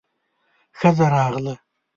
[0.77, 1.55] ښځه راغله.